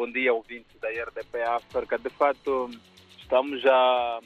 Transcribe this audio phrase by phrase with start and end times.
[0.00, 1.98] bom dia, ouvintes da RDP África.
[1.98, 2.70] De fato,
[3.18, 4.20] estamos já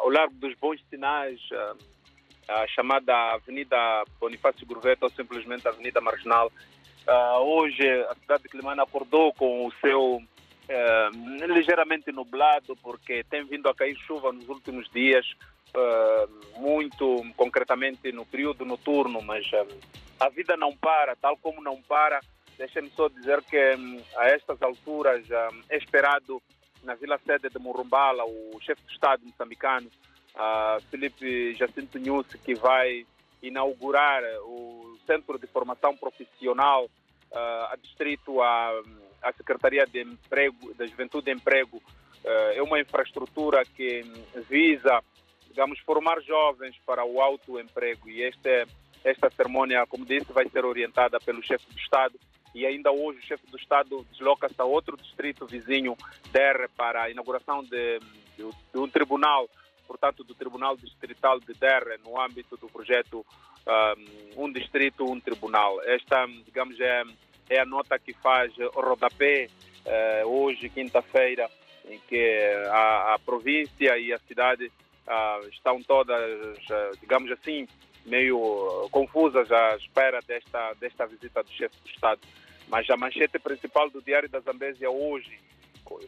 [0.00, 1.38] ao largo dos bons sinais,
[2.48, 3.76] a chamada Avenida
[4.18, 6.50] Bonifácio Gurveta ou simplesmente Avenida Marginal.
[7.42, 10.20] Hoje, a cidade de Climane acordou com o céu
[11.46, 15.24] ligeiramente nublado, porque tem vindo a cair chuva nos últimos dias,
[16.56, 19.48] muito concretamente no período noturno, mas
[20.18, 22.18] a vida não para, tal como não para
[22.58, 26.42] Deixem-me só dizer que hum, a estas alturas hum, é esperado
[26.82, 29.88] na vila sede de Murumbala o chefe de Estado moçambicano,
[30.90, 33.06] Felipe Jacinto Nussi, que vai
[33.42, 36.88] inaugurar o Centro de Formação Profissional
[37.32, 38.82] a distrito à,
[39.22, 41.80] à Secretaria de Emprego, da Juventude e Emprego.
[42.24, 45.02] É uma infraestrutura que hum, visa,
[45.48, 48.66] digamos, formar jovens para o autoemprego e este,
[49.04, 52.18] esta cerimônia, como disse, vai ser orientada pelo chefe de Estado
[52.54, 55.96] e ainda hoje o chefe do Estado desloca-se a outro distrito vizinho,
[56.30, 57.98] Der, para a inauguração de,
[58.36, 59.48] de, de, um tribunal,
[59.86, 63.24] portanto, do Tribunal Distrital de Der, no âmbito do projeto
[64.36, 65.80] um, um Distrito, um Tribunal.
[65.82, 67.02] Esta, digamos, é,
[67.48, 69.48] é a nota que faz o rodapé
[69.84, 71.50] eh, hoje, quinta-feira,
[71.88, 72.38] em que
[72.70, 77.66] a, a, província e a cidade uh, estão todas, uh, digamos assim,
[78.04, 82.20] meio confusas à espera desta, desta visita do chefe do Estado.
[82.68, 85.38] Mas a manchete principal do Diário da Zambésia hoje,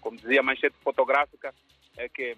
[0.00, 1.54] como dizia a manchete fotográfica,
[1.96, 2.36] é que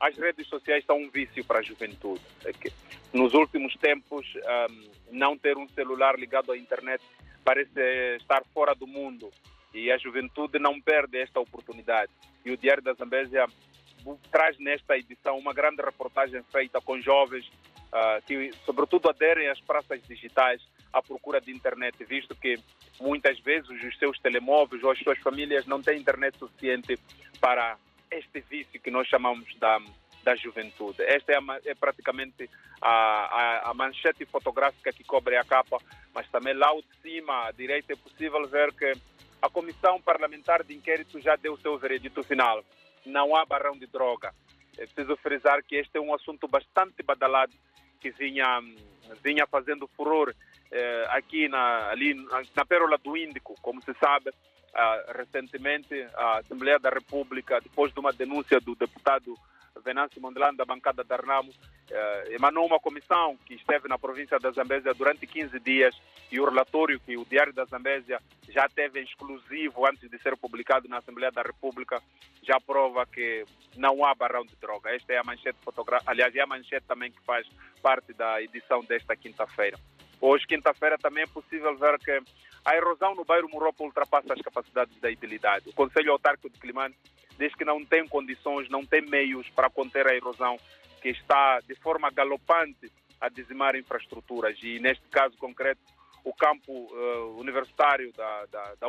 [0.00, 2.22] as redes sociais são um vício para a juventude.
[2.44, 2.72] É que
[3.12, 4.26] nos últimos tempos,
[4.70, 7.02] um, não ter um celular ligado à internet
[7.44, 7.80] parece
[8.16, 9.30] estar fora do mundo
[9.72, 12.12] e a juventude não perde esta oportunidade.
[12.44, 13.46] E o Diário da Zambésia
[14.30, 20.00] traz nesta edição uma grande reportagem feita com jovens uh, que, sobretudo, aderem às praças
[20.06, 22.58] digitais à procura de internet, visto que
[23.00, 26.98] muitas vezes os seus telemóveis ou as suas famílias não têm internet suficiente
[27.40, 27.76] para
[28.10, 29.80] este vício que nós chamamos da,
[30.22, 31.02] da juventude.
[31.02, 32.48] Esta é, a, é praticamente
[32.80, 35.78] a, a, a, manchete fotográfica que cobre a capa,
[36.14, 38.92] mas também lá de cima, à direita, é possível ver que
[39.40, 42.64] a Comissão Parlamentar de Inquérito já deu o seu veredito final.
[43.04, 44.34] Não há barrão de droga.
[44.76, 47.52] É preciso frisar que este é um assunto bastante badalado
[48.00, 48.60] que vinha,
[49.22, 50.32] vinha fazendo furor
[50.70, 52.14] eh, aqui na, ali
[52.54, 54.30] na Pérola do Índico, como se sabe,
[54.74, 59.34] ah, recentemente a Assembleia da República, depois de uma denúncia do deputado
[59.84, 61.52] Venâncio Mondelano, da bancada da Arnamo,
[61.90, 65.94] eh, emanou uma comissão que esteve na província da Zambésia durante 15 dias
[66.30, 70.88] e o relatório que o Diário da Zambésia já teve exclusivo antes de ser publicado
[70.88, 72.02] na Assembleia da República
[72.42, 73.44] já prova que
[73.76, 74.94] não há barrão de droga.
[74.94, 77.46] Esta é a manchete fotográfica, aliás, é a manchete também que faz
[77.82, 79.78] parte da edição desta quinta-feira.
[80.20, 82.20] Hoje, quinta-feira, também é possível ver que
[82.64, 85.68] a erosão no bairro Muropa ultrapassa as capacidades da idilidade.
[85.68, 86.94] O Conselho Autárquico de Climane
[87.38, 90.58] diz que não tem condições, não tem meios para conter a erosão
[91.00, 92.90] que está de forma galopante
[93.20, 94.58] a dizimar infraestruturas.
[94.62, 95.80] E neste caso concreto,
[96.24, 98.88] o campo uh, universitário da, da, da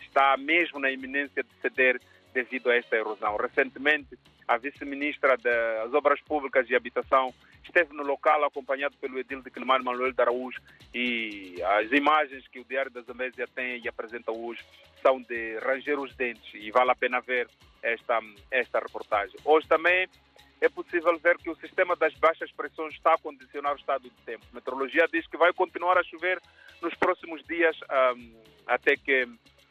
[0.00, 2.00] está mesmo na iminência de ceder
[2.36, 3.34] devido a esta erosão.
[3.36, 7.32] Recentemente, a vice-ministra das Obras Públicas e Habitação
[7.64, 10.60] esteve no local acompanhado pelo edil de Climar Manuel de Araújo
[10.94, 14.62] e as imagens que o Diário da Zambésia tem e apresenta hoje
[15.00, 17.48] são de ranger os dentes e vale a pena ver
[17.82, 18.20] esta,
[18.50, 19.36] esta reportagem.
[19.42, 20.06] Hoje também
[20.60, 24.22] é possível ver que o sistema das baixas pressões está a condicionar o estado de
[24.26, 24.44] tempo.
[24.52, 26.38] A meteorologia diz que vai continuar a chover
[26.82, 27.76] nos próximos dias
[28.14, 28.34] um,
[28.66, 29.26] até que